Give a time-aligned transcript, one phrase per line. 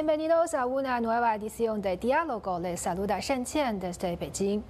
[0.00, 2.58] Bienvenidos a una nueva edición de Diálogo.
[2.58, 4.62] Les saluda Shen Qian desde Beijing.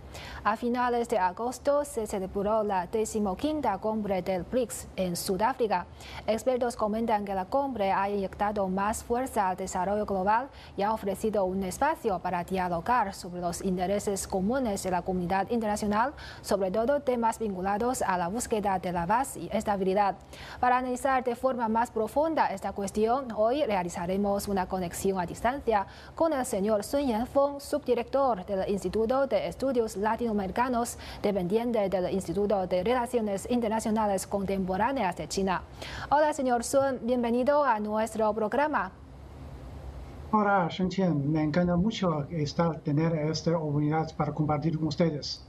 [0.43, 5.87] A finales de agosto se celebró la decimoquinta cumbre del BRICS en Sudáfrica.
[6.27, 11.45] Expertos comentan que la cumbre ha inyectado más fuerza al desarrollo global y ha ofrecido
[11.45, 16.12] un espacio para dialogar sobre los intereses comunes de la comunidad internacional,
[16.43, 20.16] sobre todo temas vinculados a la búsqueda de la paz y estabilidad.
[20.59, 26.33] Para analizar de forma más profunda esta cuestión, hoy realizaremos una conexión a distancia con
[26.33, 33.46] el señor Sun Yanfeng, subdirector del Instituto de Estudios Latinoamericanos, dependiente del Instituto de Relaciones
[33.51, 35.62] Internacionales Contemporáneas de China.
[36.10, 38.93] Hola, señor Sun, bienvenido a nuestro programa.
[40.33, 45.45] Hola, Shen me encanta mucho estar, tener esta oportunidad para compartir con ustedes.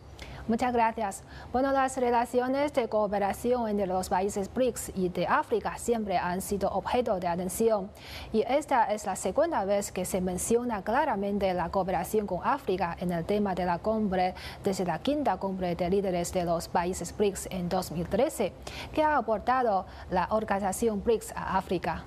[0.48, 1.24] Muchas gracias.
[1.54, 6.70] Bueno, las relaciones de cooperación entre los países BRICS y de África siempre han sido
[6.72, 7.92] objeto de atención.
[8.34, 13.12] Y esta es la segunda vez que se menciona claramente la cooperación con África en
[13.12, 14.34] el tema de la cumbre
[14.64, 18.54] desde la quinta cumbre de líderes de los países BRICS en 2013,
[18.94, 22.04] que ha aportado la organización BRICS a África.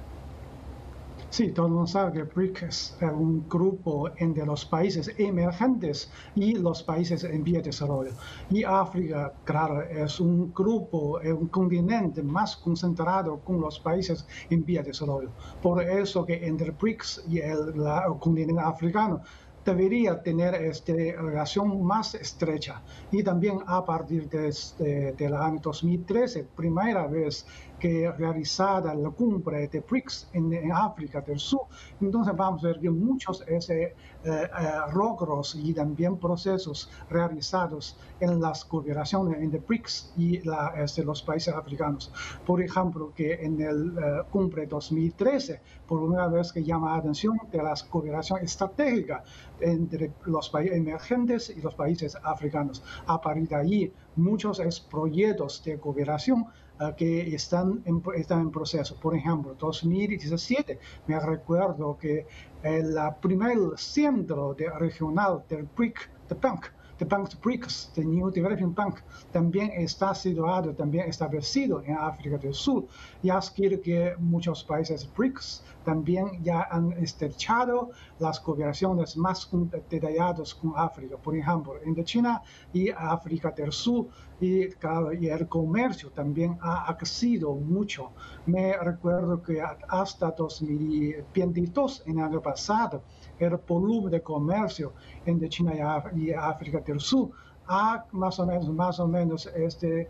[1.34, 6.54] Sí, todo el mundo sabe que BRICS es un grupo entre los países emergentes y
[6.54, 8.12] los países en vía de desarrollo.
[8.50, 14.64] Y África, claro, es un grupo, es un continente más concentrado con los países en
[14.64, 15.30] vía de desarrollo.
[15.60, 19.20] Por eso que entre BRICS y el, el continente africano
[19.64, 22.82] debería tener esta relación más estrecha.
[23.10, 27.46] Y también a partir de, este, del año 2013, primera vez
[27.78, 31.66] que realizada la cumbre de BRICS en, África del Sur.
[32.00, 33.94] Entonces vamos a ver que muchos ese, eh,
[34.24, 34.48] eh,
[34.94, 41.54] logros y también procesos realizados en las cooperaciones entre BRICS y la, este, los países
[41.54, 42.12] africanos.
[42.46, 47.38] Por ejemplo, que en el eh, cumbre 2013, por una vez que llama la atención
[47.50, 49.24] de la cooperación estratégica
[49.60, 52.82] entre los países emergentes y los países africanos.
[53.06, 56.46] A partir de ahí, muchos proyectos de cooperación
[56.96, 58.96] que están en, están en proceso.
[59.00, 62.26] Por ejemplo, 2017, me recuerdo que
[62.62, 66.66] el primer centro de regional del BRIC, de Bank,
[66.98, 69.00] The Bank BRICS, the New Development Bank,
[69.32, 72.86] también está situado, también establecido en África del Sur.
[73.22, 79.48] Ya quiero que muchos países BRICS también ya han estrechado las cooperaciones más
[79.90, 84.06] detalladas con África, por ejemplo, entre China y África del Sur,
[84.40, 84.68] y
[85.28, 88.12] el comercio también ha crecido mucho.
[88.46, 93.02] Me recuerdo que hasta 2022, en el año pasado,
[93.38, 94.92] el volumen de comercio
[95.26, 95.72] entre China
[96.14, 97.30] y África del Sur.
[97.66, 100.08] A más o menos, más o menos este,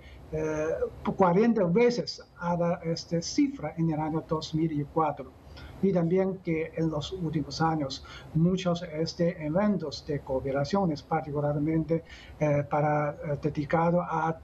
[1.16, 5.44] 40 eh, veces a esta cifra en el año 2004
[5.82, 8.04] y también que en los últimos años
[8.34, 12.04] muchos este eventos de cooperaciones, particularmente
[12.40, 14.38] eh, para eh, dedicado a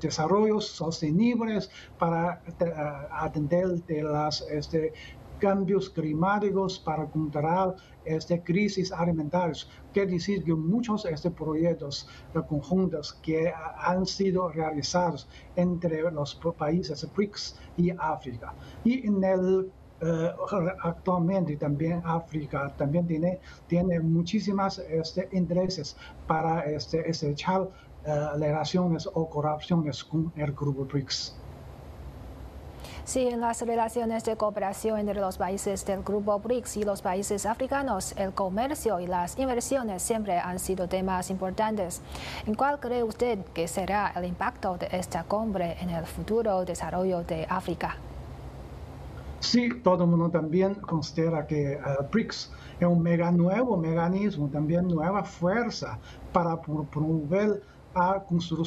[0.00, 2.42] desarrollos sostenibles para
[3.10, 4.92] atender de las este,
[5.38, 9.68] cambios climáticos para controlar esta crisis alimentarias.
[9.92, 12.08] Quiere decir que muchos de estos proyectos
[12.48, 18.54] conjuntos que han sido realizados entre los países BRICS y África.
[18.84, 20.32] Y en el eh,
[20.82, 25.96] actualmente también África también tiene, tiene muchísimas este, intereses
[26.28, 27.68] para este, estrechar
[28.04, 31.36] eh, relaciones o corrupciones con el grupo BRICS.
[33.08, 37.46] Sí, en las relaciones de cooperación entre los países del grupo BRICS y los países
[37.46, 42.02] africanos, el comercio y las inversiones siempre han sido temas importantes.
[42.44, 47.22] ¿En cuál cree usted que será el impacto de esta cumbre en el futuro desarrollo
[47.22, 47.96] de África?
[49.40, 54.86] Sí, todo el mundo también considera que uh, BRICS es un mega nuevo mecanismo, también
[54.86, 55.98] nueva fuerza
[56.30, 57.62] para promover
[57.98, 58.24] a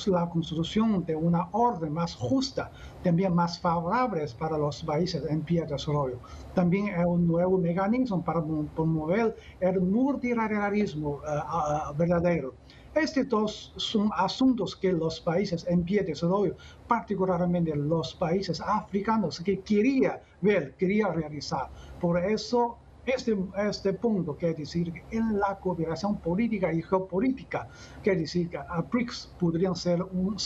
[0.08, 2.72] la construcción de una orden más justa,
[3.04, 6.20] también más favorable para los países en pie de desarrollo.
[6.54, 8.44] También es un nuevo mecanismo para
[8.76, 12.54] promover el multilateralismo uh, verdadero.
[12.94, 16.58] Estos dos son asuntos que los países en pie de desarrollo,
[16.90, 21.70] particularmente los países africanos, que quería ver, quería realizar.
[22.02, 23.38] Por eso este,
[23.68, 27.68] este punto quiere decir que en la cooperación política y geopolítica,
[28.04, 30.38] quiere decir que a BRICS podrían ser un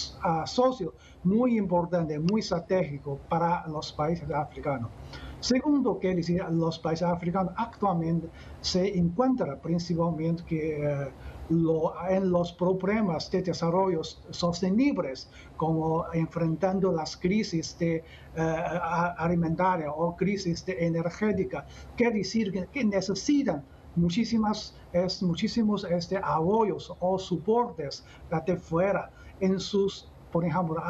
[0.45, 0.93] socio
[1.23, 4.89] muy importante, muy estratégico para los países africanos.
[5.39, 8.29] Segundo, que decir, los países africanos actualmente
[8.61, 11.11] se encuentran principalmente que,
[11.49, 18.03] eh, en los problemas de desarrollo sostenibles, como enfrentando las crisis de,
[18.35, 18.41] eh,
[19.17, 21.65] alimentaria o crisis de energética,
[21.95, 23.63] quiere decir que, necesitan
[23.95, 28.03] muchísimas, es, muchísimos este, apoyos o soportes
[28.45, 30.83] de fuera en sus por ejemplo,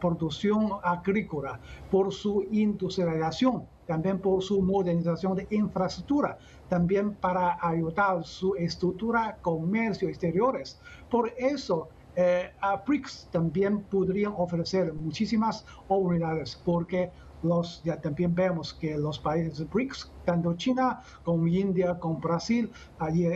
[0.00, 1.58] producción agrícola,
[1.90, 6.38] por su industrialización, también por su modernización de infraestructura,
[6.68, 10.80] también para ayudar su estructura comercio exteriores.
[11.10, 17.10] Por eso, eh, a BRICS también podrían ofrecer muchísimas oportunidades porque
[17.42, 22.70] los, ya también vemos que los países BRICS, tanto China como India, como Brasil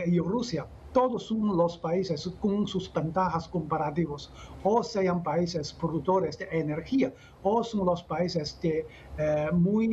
[0.05, 0.67] y Rusia,
[0.97, 4.31] todos son los países con sus ventajas comparativas,
[4.63, 7.13] o sean países productores de energía,
[7.43, 9.85] o son los países eh, muy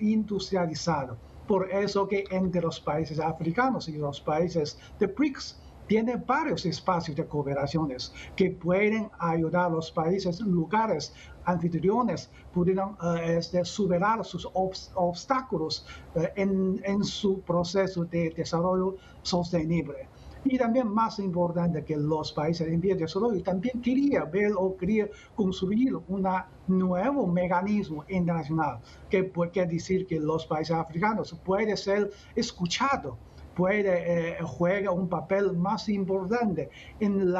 [0.00, 1.16] industrializados.
[1.46, 7.16] Por eso que entre los países africanos y los países de BRICS, tiene varios espacios
[7.16, 11.14] de cooperaciones que pueden ayudar a los países, lugares
[11.44, 20.08] anfitriones, pudieran eh, este, superar sus obstáculos eh, en su proceso de desarrollo sostenible.
[20.50, 24.76] Y también más importante que los países en vía de desarrollo también quería ver o
[24.76, 26.26] quería construir un
[26.66, 28.80] nuevo mecanismo internacional
[29.10, 33.14] que quiere decir que los países africanos pueden ser escuchados
[33.54, 36.70] puede eh, juega un papel más importante
[37.00, 37.36] en el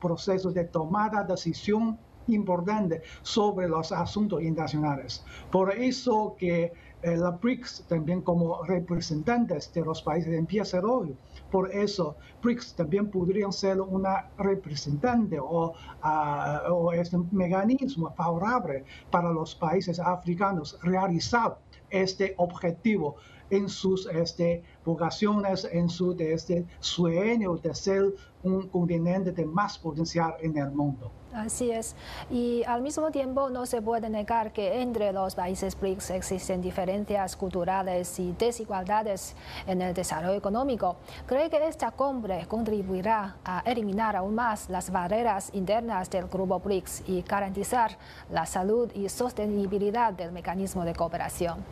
[0.00, 1.96] proceso de tomada de decisión
[2.26, 5.24] importante sobre los asuntos internacionales.
[5.50, 6.72] Por eso que
[7.02, 11.14] eh, la BRICS también como representantes de los países en desarrollo
[11.50, 19.54] por eso, BRICS también podrían ser una representante o, uh, este mecanismo favorable para los
[19.54, 21.58] países africanos realizar
[21.90, 23.16] este objetivo
[23.50, 30.34] en sus este, vocaciones, en su este, sueño de ser un continente de más potencial
[30.40, 31.10] en el mundo.
[31.32, 31.94] Así es.
[32.28, 37.36] Y al mismo tiempo no se puede negar que entre los países BRICS existen diferencias
[37.36, 39.36] culturales y desigualdades
[39.66, 40.96] en el desarrollo económico.
[41.26, 47.04] ¿Cree que esta cumbre contribuirá a eliminar aún más las barreras internas del grupo BRICS
[47.08, 47.96] y garantizar
[48.30, 51.64] la salud y sostenibilidad del mecanismo de cooperación?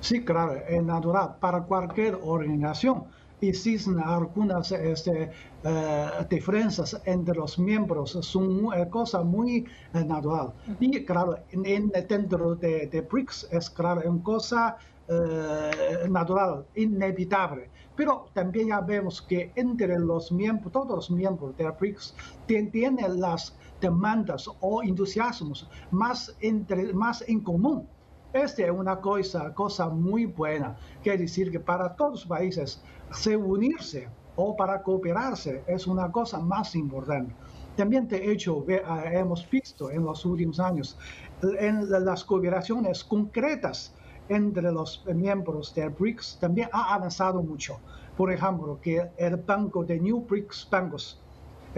[0.00, 3.06] Sí, claro, es natural para cualquier organización
[3.40, 5.30] existen algunas este,
[5.64, 10.52] eh, diferencias entre los miembros, son una cosa muy eh, natural.
[10.80, 14.76] Y claro, en, dentro de, de, BRICS es claro, una cosa
[15.08, 17.70] eh, natural, inevitable.
[17.96, 22.14] Pero también ya vemos que entre los miembros, todos los miembros de BRICS
[22.46, 27.88] tienen las demandas o entusiasmos más, entre, más en común.
[28.32, 30.76] Esta es una cosa, cosa muy buena.
[31.02, 36.38] Quiere decir que para todos los países se unirse o para cooperarse es una cosa
[36.38, 37.34] más importante.
[37.74, 40.98] También de hecho ah, hemos visto en los últimos años
[41.42, 43.94] en las cooperaciones concretas
[44.28, 47.80] entre los miembros de BRICS también ha avanzado mucho.
[48.16, 51.22] Por ejemplo, que el banco de New BRICS Bancos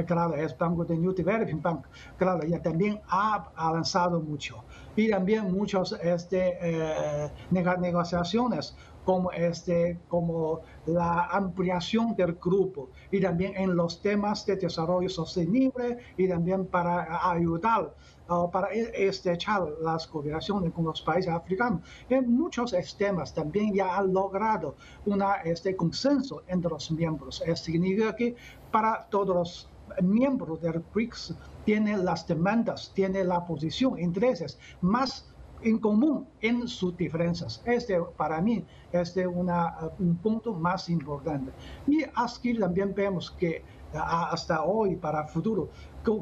[0.06, 1.86] claro, es Banco de New Developing Bank,
[2.16, 4.64] claro, ya también ha avanzado mucho.
[5.00, 13.56] Y también muchas este, eh, negociaciones como, este, como la ampliación del grupo y también
[13.56, 17.94] en los temas de desarrollo sostenible y también para ayudar
[18.28, 21.80] uh, para estrechar las cooperaciones con los países africanos.
[22.10, 24.76] En muchos temas también ya ha logrado
[25.06, 27.42] un este consenso entre los miembros.
[27.46, 28.36] Esto significa que
[28.70, 29.70] para todos los
[30.02, 35.26] miembros del BRICS tiene las demandas, tiene la posición, intereses más
[35.62, 37.62] en común en sus diferencias.
[37.64, 41.52] Este para mí es una, un punto más importante.
[41.86, 43.62] Y aquí también vemos que
[43.92, 45.70] hasta hoy, para el futuro,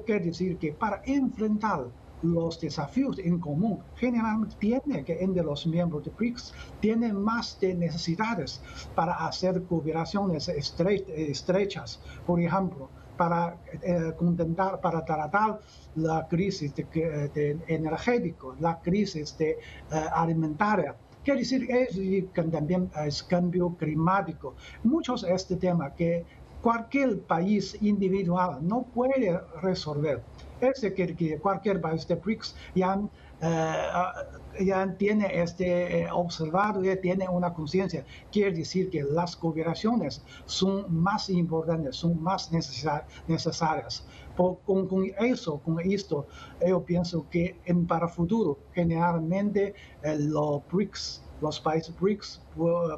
[0.06, 1.86] quiere decir que para enfrentar
[2.22, 7.74] los desafíos en común, generalmente tiene que entre los miembros de BRICS tienen más de
[7.74, 8.60] necesidades
[8.94, 12.00] para hacer cooperaciones estrechas.
[12.26, 15.58] Por ejemplo, para eh, contentar, para tratar
[15.96, 16.84] la crisis de,
[17.34, 19.56] de energético, la crisis de, eh,
[20.12, 20.94] alimentaria.
[21.24, 21.66] Quiere decir
[22.32, 24.54] que también es cambio climático.
[24.84, 26.24] Muchos este tema que
[26.62, 30.22] cualquier país individual no puede resolver.
[30.60, 32.98] Es decir, que cualquier país de BRICS ya
[33.40, 38.04] ya tiene este observado, ya tiene una conciencia.
[38.32, 44.04] Quiere decir que las cooperaciones son más importantes, son más necesarias.
[44.36, 46.26] con, eso, con esto,
[46.66, 52.42] yo pienso que en para futuro, generalmente los BRICS, los países BRICS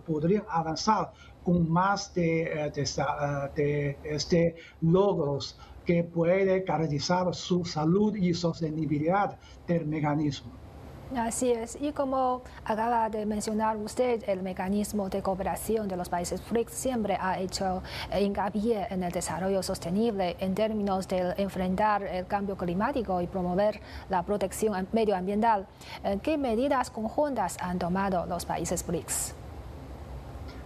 [0.07, 1.13] podrían avanzar
[1.45, 10.53] con más de, de, este, logros que puede garantizar su salud y sostenibilidad del mecanismo.
[11.17, 16.41] Así es, y como acaba de mencionar usted, el mecanismo de cooperación de los países
[16.49, 17.83] BRICS siempre ha hecho
[18.17, 24.23] hincapié en el desarrollo sostenible en términos de enfrentar el cambio climático y promover la
[24.23, 25.67] protección medioambiental.
[26.23, 29.35] ¿Qué medidas conjuntas han tomado los países BRICS?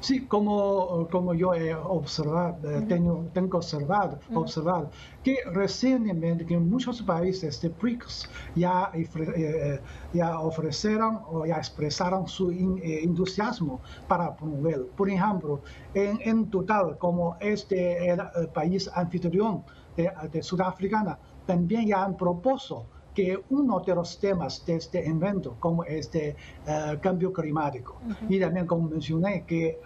[0.04, 4.90] Sí, como, como yo he observado, eh, tengo, tengo observado, observado
[5.23, 9.80] que recientemente que muchos países de BRICS ya, eh,
[10.12, 14.88] ya ofrecieron o ya expresaron su eh, entusiasmo para promoverlo.
[14.94, 15.62] Por ejemplo,
[15.94, 18.20] en, en total, como este el,
[18.52, 19.64] país anfitrión
[19.96, 22.84] de, de Sudáfrica, también ya han propuesto
[23.14, 28.66] que uno de los temas de este evento, como este uh, cambio climático, y también
[28.66, 29.80] como mencioné, que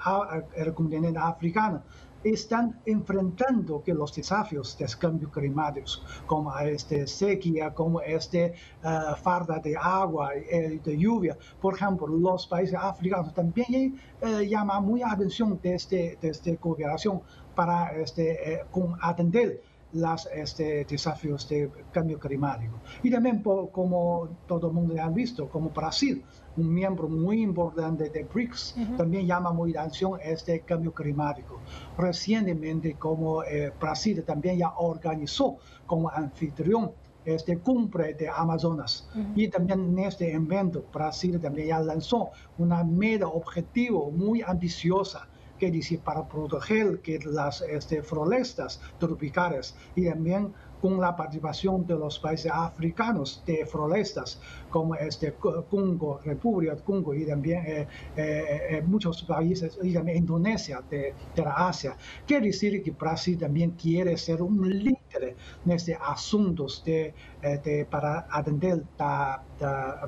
[0.56, 1.82] el continente africano
[2.24, 5.86] están enfrentando que los desafíos del cambio climático,
[6.26, 11.36] como este sequía, como este uh, falta de agua, eh, de lluvia.
[11.60, 17.20] Por ejemplo, los países africanos también eh, llaman muy atención de, este, de esta cooperación
[17.54, 22.78] para este, eh, con atender los este, desafíos de cambio climático.
[23.02, 26.22] Y también, como todo el mundo ha visto, como Brasil,
[26.56, 31.60] un miembro muy importante de BRICS, también llama muy la atención este cambio climático.
[31.96, 36.92] Recientemente, como eh, Brasil también ya organizó como anfitrión
[37.24, 39.08] este cumbre de Amazonas.
[39.34, 45.70] Y también en este evento, Brasil también ya lanzó una meta objetivo muy ambiciosa que
[45.70, 52.18] dice para proteger que las este, florestas tropicales y también con la participación de los
[52.18, 57.86] países africanos de florestas como este Congo, República Congo y también eh,
[58.16, 61.96] eh, eh, muchos países y también Indonesia de, de, la Asia.
[62.26, 68.26] Quiere decir que Brasil también quiere ser un líder en estos asuntos de, de para
[68.30, 69.42] atender a,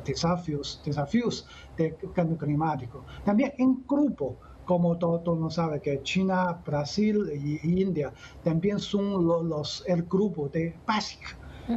[0.05, 3.05] desafíos, desafíos de cambio climático.
[3.25, 4.39] También en grupo
[4.71, 8.13] como todo mundo sabe que China, Brasil y India
[8.45, 11.23] también son los, el grupo de BASIC.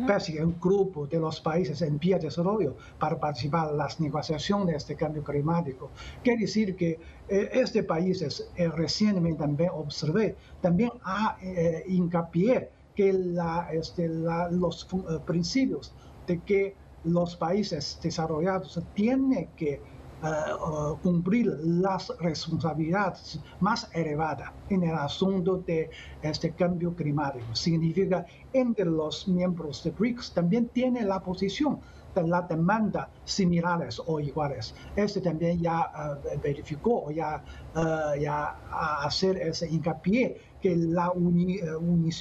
[0.08, 4.00] BASIC es un grupo de los países en vía de desarrollo para participar en las
[4.00, 5.90] negociaciones de cambio climático.
[6.24, 8.22] Quiere decir que eh, este país
[8.56, 15.96] eh, recientemente también observé, también ha eh, hincapié que la, este, los eh, principios
[16.28, 19.82] de que los países desarrollados tienen que
[20.24, 25.90] uh, cumplir las responsabilidades más elevadas en el asunto de
[26.22, 27.54] este cambio climático.
[27.54, 31.80] Significa entre los miembros de BRICS también tiene la posición
[32.16, 34.76] de la demanda similares o iguales.
[34.96, 37.44] Este también ya uh, verificó, ya,
[37.76, 38.56] uh, ya
[39.04, 41.60] hacer ese hincapié que la uni,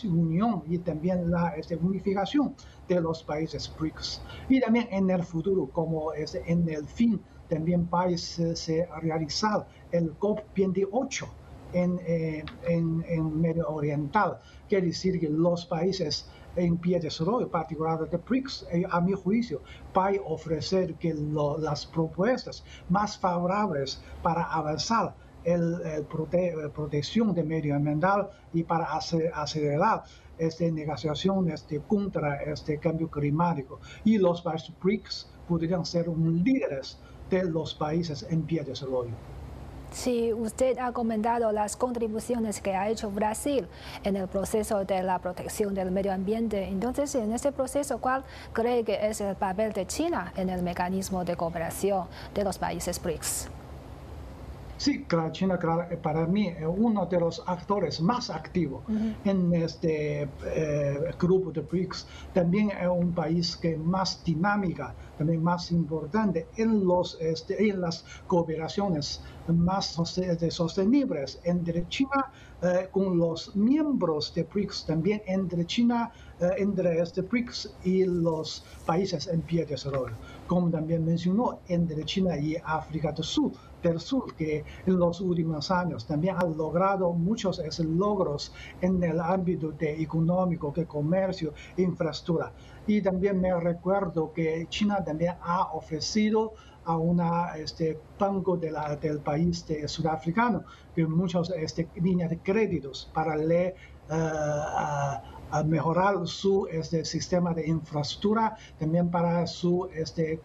[0.04, 2.54] unión y también la este, unificación
[2.88, 4.22] de los países BRICS.
[4.48, 7.20] Y también en el futuro, como es en el fin
[7.52, 11.28] también a se realizar el COP28
[11.74, 14.40] en, eh, en, en, Medio Oriental.
[14.68, 19.60] Quiere decir que los países en pie de desarrollo, particularmente BRICS, eh, a mi juicio,
[19.96, 27.74] va a ofrecer que las propuestas más favorables para avanzar el, prote, protección de medio
[27.74, 30.04] ambiental y para acelerar
[30.38, 33.80] esta negociación este, contra este cambio climático.
[34.04, 36.98] Y los países BRICS podrían ser un líderes
[37.38, 39.12] de los países en pie de desarrollo.
[39.92, 43.68] Sí, usted ha comentado las contribuciones que ha hecho Brasil
[44.04, 46.64] en el proceso de la protección del medio ambiente.
[46.64, 48.24] Entonces, en este proceso, ¿cuál
[48.54, 53.02] cree que es el papel de China en el mecanismo de cooperación de los países
[53.02, 53.48] BRICS?
[54.82, 58.82] Sí, claro, China claro, eh, para mí es uno de los actores más activos
[59.24, 62.08] en este eh, grupo de BRICS.
[62.34, 68.04] También es un país que más dinámica, también más importante en, los, este, en las
[68.26, 69.96] cooperaciones más
[70.50, 76.10] sostenibles entre China eh, con los miembros de BRICS, también entre China,
[76.56, 80.16] entre este BRICS y los países en pie de desarrollo.
[80.48, 85.70] Como también mencionó, entre China y África del Sur del Sur, que en los últimos
[85.70, 92.52] años también ha logrado muchos logros en el ámbito de económico, de comercio, infraestructura.
[92.86, 98.96] Y también me recuerdo que China también ha ofrecido a una este, banco de la,
[98.96, 100.64] del país de sudafricano
[101.08, 103.74] muchas este, líneas de créditos para le,
[104.10, 110.40] uh, mejorar su este, sistema de infraestructura, también para su este,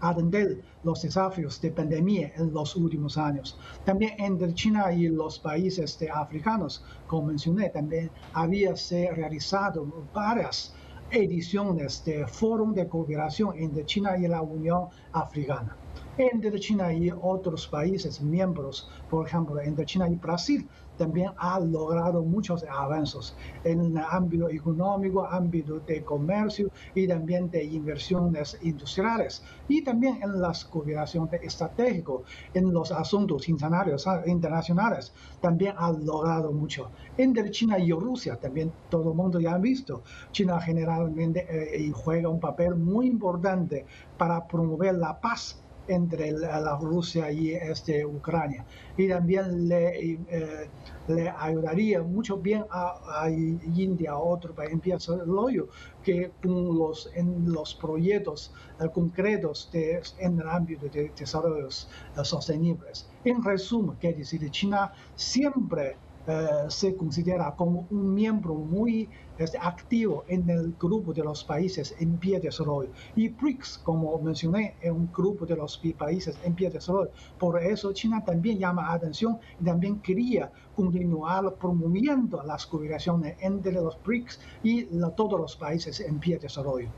[0.00, 3.58] atender los desafíos de pandemia en los últimos años.
[3.84, 10.74] También entre China y los países de africanos, como mencioné, también había se realizado varias
[11.10, 15.76] ediciones de Foro de Cooperación entre China y la Unión Africana.
[16.18, 22.22] Entre China y otros países miembros, por ejemplo, entre China y Brasil, también ha logrado
[22.22, 23.34] muchos avances
[23.64, 30.40] en el ámbito económico, ámbito de comercio y también de inversiones industriales y también en
[30.40, 32.16] las cooperaciones estratégicas
[32.54, 36.90] en los asuntos internacionales también ha logrado mucho.
[37.16, 42.28] Entre China y Rusia también todo el mundo ya ha visto, China generalmente eh, juega
[42.28, 43.86] un papel muy importante
[44.16, 48.64] para promover la paz entre la, Rusia y este, Ucrania.
[48.96, 50.70] Y también le, eh,
[51.08, 55.68] le ayudaría mucho bien a, India, a otro país en desarrollo,
[56.02, 62.24] que con los, en los proyectos eh, concretos de, en el ámbito de desarrollos uh,
[62.24, 63.08] sostenibles.
[63.24, 70.24] En resumen, quiere decir, China siempre eh, se considera como un miembro muy este, activo
[70.26, 72.90] en el grupo de los países en pie de desarrollo.
[73.14, 77.10] Y BRICS, como mencioné, es un grupo de los países en pie de desarrollo.
[77.38, 83.96] Por eso China también llama atención y también quería continuar promoviendo las cooperaciones entre los
[84.02, 84.84] BRICS y
[85.16, 86.88] todos los países en pie de desarrollo.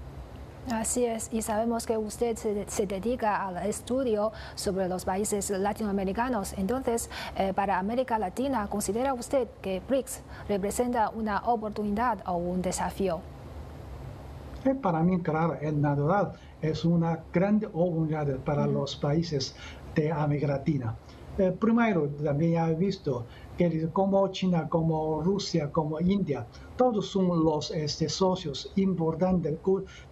[0.71, 6.53] Así es, y sabemos que usted se, dedica al estudio sobre los países latinoamericanos.
[6.59, 13.21] Entonces, eh, para América Latina, ¿considera usted que BRICS representa una oportunidad o un desafío?
[14.65, 16.33] Eh, para mí, claro, es natural.
[16.61, 19.55] Es una gran oportunidad para los países
[19.95, 20.95] de América Latina.
[21.39, 23.25] Eh, primero, también he visto
[23.57, 26.47] que como China, como Rusia, como India,
[26.79, 29.59] todos son los este, socios importantes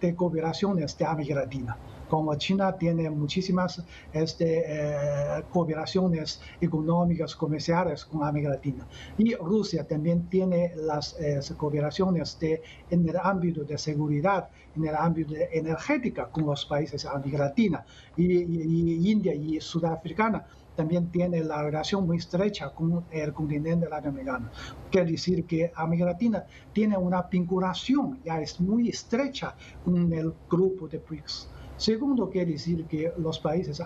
[0.01, 1.77] de cooperaciones de América Latina.
[2.09, 3.83] Como China tiene muchísimas
[4.13, 8.85] este, eh, cooperaciones económicas, comerciales con América Latina.
[9.17, 11.15] Y Rusia también tiene las
[11.57, 17.09] cooperaciones en el ámbito de seguridad, en el ámbito de energética con los países de
[17.09, 17.85] América Latina.
[18.17, 20.45] y India y Sudáfrica
[20.77, 24.49] también tiene la relación muy estrecha con el continente latinoamericano.
[24.91, 30.87] Quiere decir que América Latina tiene una vinculación ya es muy estrecha con el grupo
[30.87, 31.49] de BRICS.
[31.77, 33.85] Segundo, quiere decir que los países eh,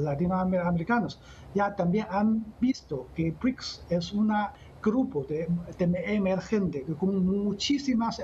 [0.00, 1.20] latinoamericanos
[1.54, 4.32] ya también han visto que BRICS es un
[4.82, 5.48] grupo de,
[5.78, 8.20] emergente con muchísimas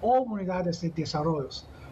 [0.00, 1.48] oportunidades de desarrollo.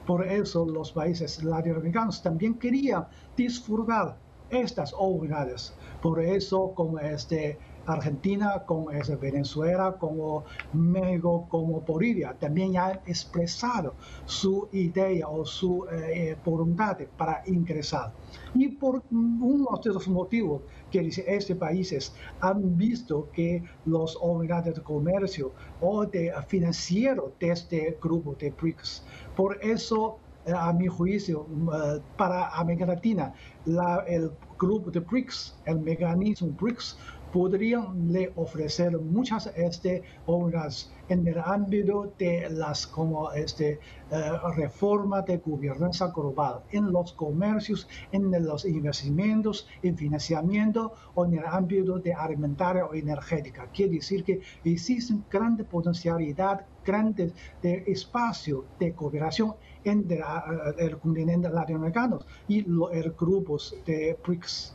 [0.06, 4.18] Por eso los países latinoamericanos también querían disfrutar
[4.50, 5.74] estas oportunidades.
[6.02, 13.94] Por eso, como este, Argentina, como es Venezuela, como México, como Bolivia, también han expresado
[14.24, 18.12] su idea o su eh, voluntad para ingresar.
[18.54, 24.74] Y por uno de los motivos que dice, estos países han visto que los oportunidades
[24.76, 29.04] de comercio o de financiero de este grupo de BRICS,
[29.36, 33.32] por eso a mi juicio, eh, para América Latina,
[34.06, 36.96] el grupo de BRICS, el mecanismo BRICS,
[37.34, 43.80] podrían le ofrecer muchas este, obras en el ámbito de las como este,
[44.12, 51.34] eh, reformas de gobernanza global, en los comercios, en los investimentos, en financiamiento o en
[51.34, 53.66] el ámbito de alimentaria o energética.
[53.74, 60.20] Quiere decir que existe grande potencialidad, grande de espacio de cooperación entre
[60.78, 64.74] el continente latinoamericano y los grupos de BRICS.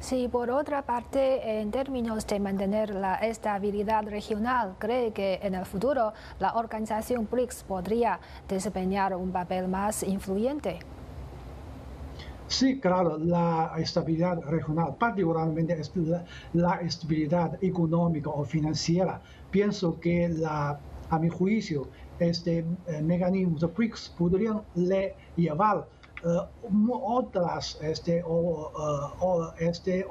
[0.00, 5.66] Sí, por otra parte, en términos de mantener la estabilidad regional, ¿cree que en el
[5.66, 10.78] futuro la organización BRICS podría desempeñar un papel más influyente?
[12.46, 15.76] Sí, claro, la estabilidad regional, particularmente
[16.54, 19.20] la, estabilidad económica o financiera.
[19.50, 20.78] Pienso que, la,
[21.10, 24.62] a mi juicio, este eh, mecanismo de BRICS podrían
[25.36, 25.86] llevar
[26.24, 28.70] uh, otras este, o,
[29.20, 30.04] uh, este,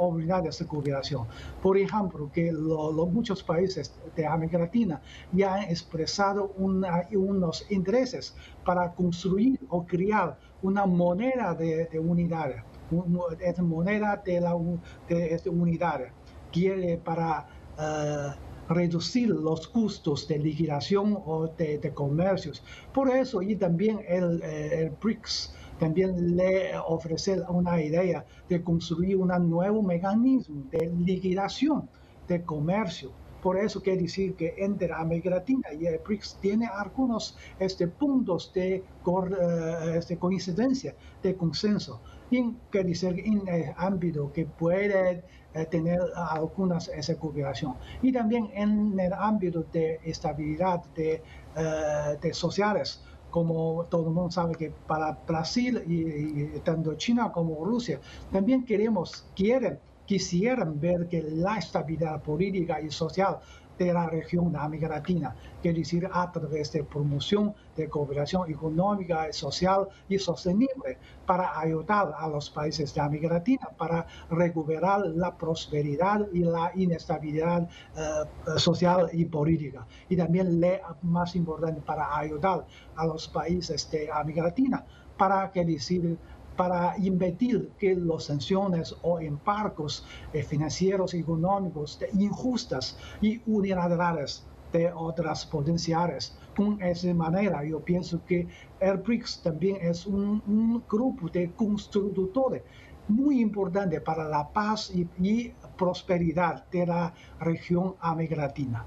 [0.59, 1.27] de cooperación.
[1.61, 8.35] Por ejemplo, que los muchos países de América Latina ya han expresado una, unos intereses
[8.65, 12.63] para construir o crear una moneda de, de unidad
[13.39, 14.55] es moneda de la
[15.09, 16.01] de, unidad,
[16.51, 17.47] quiere para
[18.69, 22.63] reducir los costos de liquidación o de, comercios.
[22.93, 29.29] Por eso, y también el, el BRICS también le ofrece una idea de construir un
[29.49, 31.87] nuevo mecanismo de liquidación
[32.27, 33.11] de comercio.
[33.41, 38.51] Por eso quiere decir que entre América Latina y el BRICS tiene algunos este, puntos
[38.53, 38.83] de, eh,
[39.95, 42.01] este, coincidencia, de consenso.
[42.29, 47.75] Y en el ámbito que puede eh, tener algunas esa cooperación.
[48.01, 51.23] Y también en el ámbito de estabilidad de,
[51.55, 57.63] eh, de sociales como todo el mundo sabe que para Brasil y, tanto China como
[57.65, 57.99] Rusia
[58.31, 63.37] también queremos, quieren, quisieran ver que la estabilidad política y social
[63.77, 69.31] de la región de América Latina, que decir a través de promoción de cooperación económica,
[69.31, 76.27] social y sostenible para ayudar a los países de América Latina para recuperar la prosperidad
[76.33, 79.85] y la inestabilidad eh, social y política.
[80.09, 80.59] Y también,
[81.01, 84.85] más importante, para ayudar a los países de América Latina
[85.17, 86.19] para que decir
[86.57, 94.91] para impedir que las sanciones o embargos eh, financieros y económicos injustas y unilaterales de
[94.91, 96.35] otras potenciales.
[96.55, 98.47] Con esa manera, yo pienso que
[98.79, 102.63] el BRICS también es un, grupo de constructores
[103.07, 108.85] muy importante para la paz y prosperidad de la región América Latina.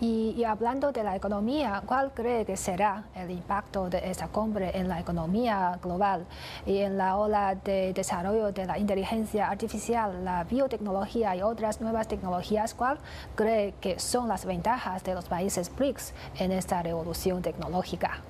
[0.00, 4.88] y, hablando de la economía, ¿cuál cree que será el impacto de esta cumbre en
[4.88, 6.26] la economía global
[6.66, 12.08] y en la ola de desarrollo de la inteligencia artificial, la biotecnología y otras nuevas
[12.08, 12.74] tecnologías?
[12.74, 12.98] ¿Cuál
[13.34, 18.22] cree que son las ventajas de los países BRICS en esta revolución tecnológica?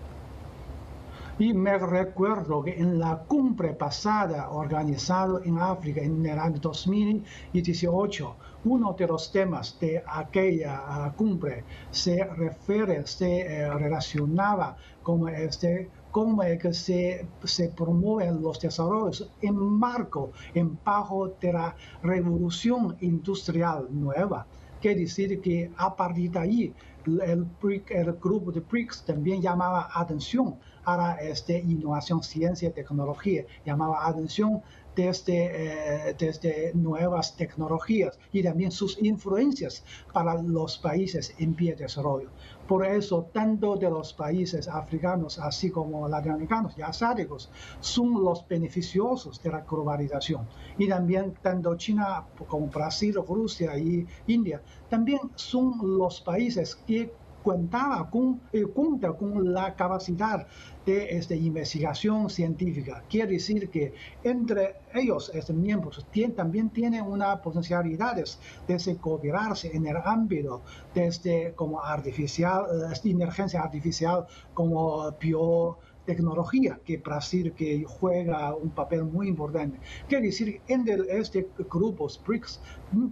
[1.41, 8.37] Y me recuerdo que en la cumbre pasada organizada en África en el año 2018,
[8.65, 15.89] uno de los temas de aquella ah, cumbre se refiere, se eh, relacionaba con este
[16.11, 22.97] cómo es que se, se promueven los desarrollos en marco, en bajo de la revolución
[23.01, 24.45] industrial nueva.
[24.81, 26.75] Quiere decir que a partir de ahí
[27.07, 27.47] el,
[27.91, 30.57] el grupo de BRICS también llamaba atención
[30.89, 33.45] para este, innovación, ciencia y tecnología.
[33.67, 34.63] Llamaba atención
[34.97, 41.83] desde, eh, desde nuevas tecnologías y también sus influencias para los países en pie de
[41.83, 42.31] desarrollo.
[42.67, 49.43] Por eso, tanto de los países africanos, así como latinoamericanos y asiáticos, son los beneficiosos
[49.43, 50.49] de la globalización.
[50.79, 57.13] Y también tanto China como Brasil, Rusia y India, también son los países que
[57.49, 60.47] contaba con, eh, cuenta con la capacidad
[60.85, 63.05] de este, investigación científica.
[63.09, 66.05] Quiere decir que entre ellos, estos miembros,
[66.37, 70.61] también tienen una potencialidades de cooperarse en el ámbito
[70.95, 79.05] desde como artificial, eh, inteligencia artificial, como bio tecnología que Brasil que juega un papel
[79.05, 79.79] muy importante.
[80.09, 82.61] Quiere decir, en este grupo BRICS,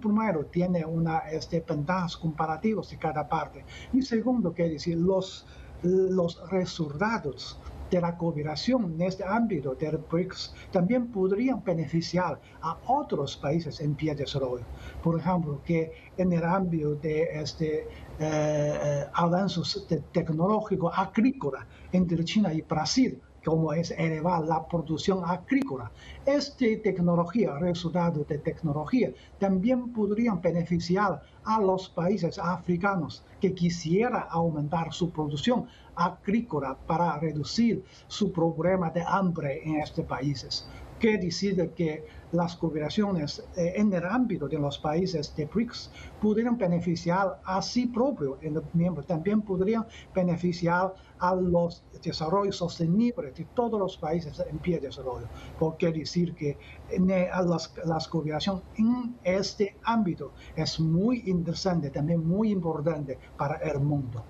[0.01, 3.67] primero tiene una este, ventajas comparativas de cada parte.
[3.93, 5.47] Y segundo, quiere decir, los,
[5.83, 13.37] los resultados de la cooperación en este ámbito del BRICS también podrían beneficiar a otros
[13.37, 14.65] países en pie de desarrollo.
[15.03, 17.87] Por ejemplo, que en el ámbito de este
[18.19, 25.93] eh, eh, avances tecnológicos agrícolas entre China y Brasil, como es elevar la producción agrícola.
[26.25, 34.93] Esta tecnología, resultado de tecnología, también podrían beneficiar a los países africanos que quisieran aumentar
[34.93, 42.05] su producción agrícola para reducir su problema de hambre en estos países que decide que
[42.33, 47.87] las cooperaciones eh, en el ámbito de los países de BRICS pudieran beneficiar a sí
[47.87, 54.59] propio en miembros, también podrían beneficiar a los desarrollos sostenibles de todos los países en
[54.59, 55.29] pie de desarrollo.
[55.59, 56.59] Porque decir que
[56.99, 64.25] las, las cooperaciones en este ámbito es muy interesante, también muy importante para el mundo.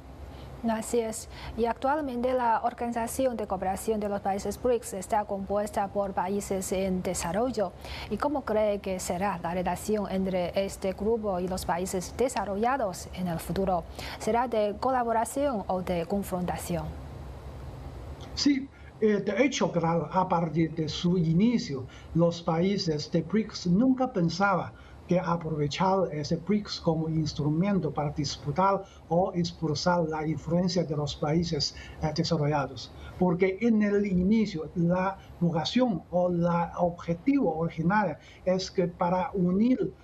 [0.70, 1.28] Así es.
[1.56, 7.02] Y actualmente la Organización de Cooperación de los Países BRICS está compuesta por países en
[7.02, 7.72] desarrollo.
[8.10, 13.28] ¿Y cómo cree que será la relación entre este grupo y los países desarrollados en
[13.28, 13.84] el futuro?
[14.18, 16.84] ¿Será de colaboración o de confrontación?
[18.34, 18.68] Sí,
[19.00, 19.72] eh, de hecho,
[20.10, 24.72] a partir de su inicio, los países de BRICS nunca pensaban
[25.08, 31.74] que aprovechar ese BRICS como instrumento para disputar o expulsar la influencia de los países
[32.02, 32.92] eh, desarrollados.
[33.18, 36.46] Porque en el inicio la vocación o el
[36.78, 39.94] objetivo original es que para unir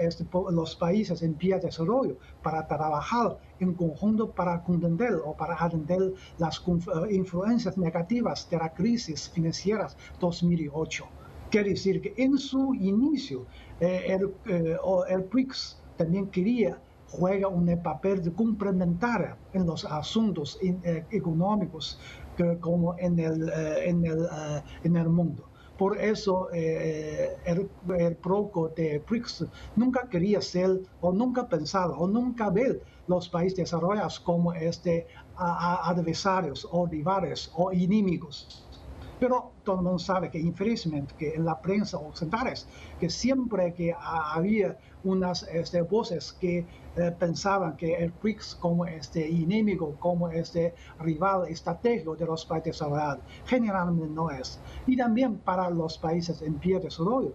[0.00, 5.54] este, los países en vía de desarrollo para trabajar en conjunto para contender o para
[5.54, 11.04] atender las eh, influencias negativas de la crisis financiera 2008.
[11.50, 13.46] Quiere decir que en su inicio
[13.80, 14.76] el, eh,
[15.08, 15.28] el
[15.96, 20.58] también quería juega un papel de complementario en los asuntos
[21.10, 21.98] económicos
[22.60, 23.50] como en el,
[23.84, 24.28] en el,
[24.84, 25.48] en el mundo.
[25.78, 32.08] Por eso eh, el, el PROCO de BRICS nunca quería ser o nunca pensaba o
[32.08, 38.67] nunca ver los países desarrollados como este, adversarios o rivales o enemigos.
[39.20, 42.54] Pero todo el mundo sabe que, infelizmente, que en la prensa occidental,
[43.00, 49.26] que siempre que había unas este, voces que eh, pensaban que el BRICS como este
[49.28, 54.60] enemigo, como este rival estratégico de los países desarrollados, generalmente no es.
[54.86, 57.34] Y también para los países en pie de desarrollo,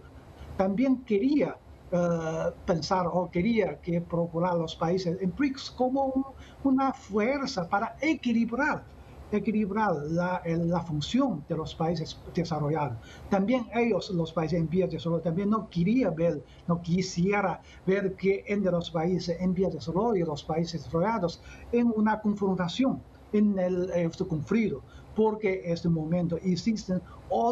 [0.56, 1.56] también quería
[1.92, 8.93] eh, pensar o quería que procurar los países en BRICS como una fuerza para equilibrar
[9.38, 12.98] equilibrar la, función de los países desarrollados.
[13.30, 18.14] También ellos, los países en vías de desarrollo, también no quería ver, no quisiera ver
[18.14, 21.42] que entre los países en vías de desarrollo y los países desarrollados
[21.72, 24.82] en una confrontación, en el este conflicto,
[25.16, 27.00] porque en este momento existen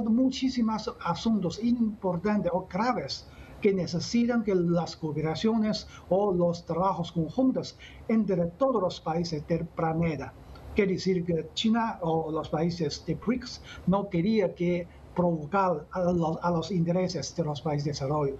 [0.09, 3.27] muchísimos asuntos importantes o graves
[3.61, 10.35] que necesitan que las cooperaciones o los trabajos conjuntos entre todos los países del planeta
[10.74, 16.70] Quiere decir que China o los países de BRICS no quería que provocar a los,
[16.70, 18.37] intereses de los países de desarrollo.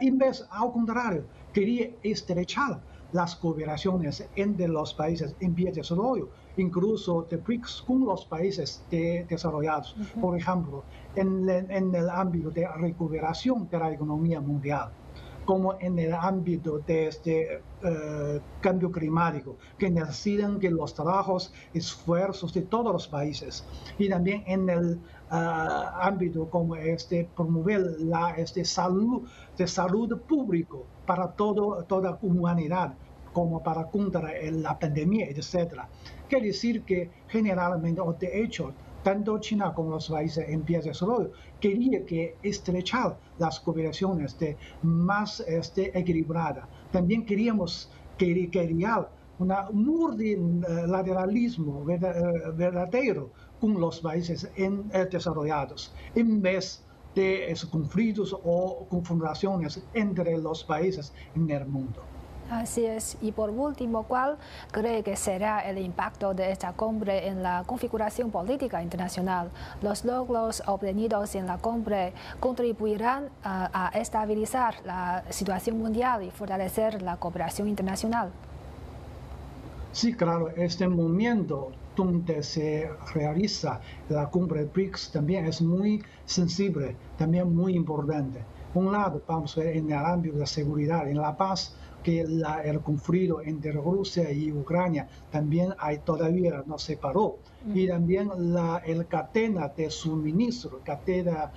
[0.00, 2.80] en vez, al contrario, quería estrechar
[3.12, 8.82] las cooperaciones entre los países en vía de desarrollo, incluso de BRICS con los países
[8.90, 9.94] desarrollados.
[10.20, 10.82] Por ejemplo,
[11.14, 14.90] en, en el ámbito de recuperación de la economía mundial
[15.46, 22.52] como en el ámbito de este eh, cambio climático, que necesitan que los trabajos, esfuerzos
[22.52, 23.64] de todos los países
[23.96, 29.22] y también en el ah, ámbito como este promover la este salud
[29.56, 32.94] de salud público para todo, toda humanidad
[33.32, 35.82] como para contra la pandemia, etc.
[36.28, 40.90] Quiere decir que generalmente, o de hecho, tanto China como los países en vías de
[40.90, 41.30] desarrollo
[41.66, 46.68] quería que estrechar las cooperaciones de más este, equilibrada.
[46.92, 54.70] También queríamos crear un multilateralismo verdadero con los países eh,
[55.10, 62.02] desarrollados, en vez de conflictos o confrontaciones entre los países en el mundo.
[62.50, 63.16] Así es.
[63.20, 64.36] Y por último, ¿cuál
[64.70, 69.50] cree que será el impacto de esta cumbre en la configuración política internacional?
[69.82, 77.16] ¿Los logros obtenidos en la cumbre contribuirán a, estabilizar la situación mundial y fortalecer la
[77.16, 78.30] cooperación internacional?
[79.92, 80.50] Sí, claro.
[80.56, 88.44] Este momento donde se realiza la cumbre BRICS también es muy sensible, también muy importante.
[88.74, 91.74] Un lado, vamos a ver en el ámbito de la seguridad, en la paz,
[92.06, 97.38] que el conflicto entre Rusia y Ucrania también hay, todavía no se paró.
[97.74, 101.50] Y también la el cadena de suministro, cadena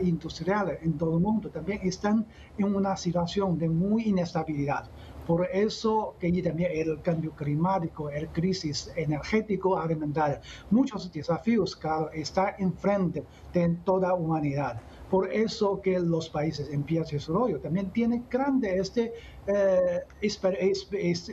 [0.00, 2.26] industrial en todo el mundo también están
[2.58, 4.84] en una situación de muy inestabilidad.
[5.26, 12.52] Por eso que también el cambio climático, el crisis energético alimentaria, muchos desafíos, claro, están
[12.58, 14.82] enfrente de toda humanidad.
[15.10, 19.12] Por eso que los países en vías de desarrollo también tienen grande este,
[19.46, 20.00] eh,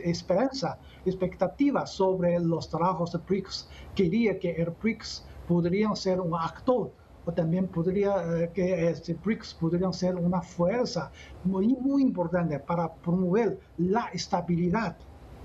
[0.04, 3.68] esperanza, expectativa sobre los trabajos de BRICS.
[3.94, 6.92] Quería que el BRICS podría ser un actor
[7.24, 11.10] o también podría eh, que este BRICS podrían ser una fuerza
[11.44, 14.96] muy, muy importante para promover la estabilidad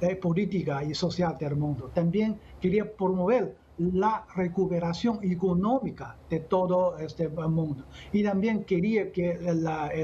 [0.01, 1.89] eh, política y social del mundo.
[1.93, 7.85] También quería promover la recuperación económica de todo este mundo.
[8.11, 9.37] Y también quería que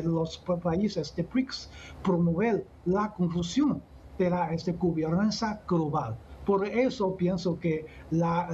[0.03, 1.69] los países de BRICS
[2.03, 3.81] promover la conclusión
[4.17, 6.15] de la este, gobernanza global.
[6.45, 8.49] Por eso pienso que la,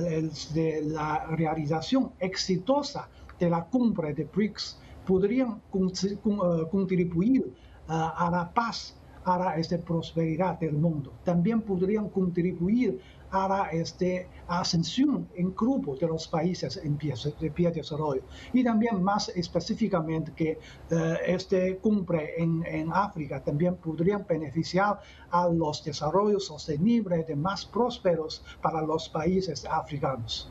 [0.83, 7.53] la realización exitosa de la cumbre de BRICS podrían eh, contribuir
[7.87, 11.13] a la paz a la este, prosperidad del mundo.
[11.23, 12.99] También podrían contribuir
[13.31, 18.23] a la este, ascensión en grupo de los países en pie, de desarrollo.
[18.53, 25.83] Y también más específicamente que eh, este cumbre en, África también podrían beneficiar a los
[25.83, 30.49] desarrollos sostenibles de más prósperos para los países africanos.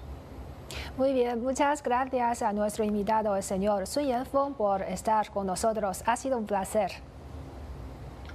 [0.96, 6.02] Muy bien, muchas gracias a nuestro invitado, el señor Sun Yanfeng, por estar con nosotros.
[6.06, 6.92] Ha sido un placer.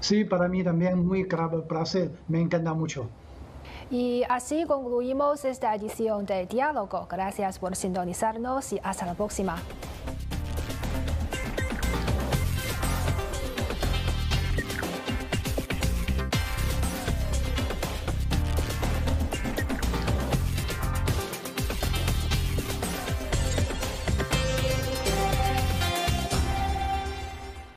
[0.04, 2.12] Sí, para mí también muy grave placer.
[2.28, 3.08] Me encanta mucho.
[3.90, 7.08] Y así concluimos esta edición de Diálogo.
[7.10, 9.56] Gracias por sintonizarnos y hasta la próxima.